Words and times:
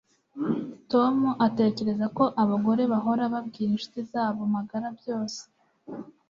Tom 0.91 1.15
atekereza 1.47 2.05
ko 2.17 2.23
abagore 2.43 2.81
bahora 2.93 3.23
babwira 3.33 3.69
inshuti 3.73 3.99
zabo 4.11 4.41
magara 4.55 4.87
byose 4.99 5.41